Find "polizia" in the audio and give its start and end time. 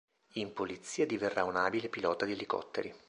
0.53-1.05